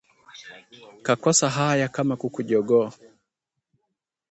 [1.05, 2.89] Kakosa haya kama kuku; Jogoo